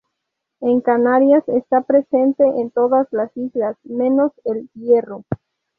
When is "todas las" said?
2.71-3.37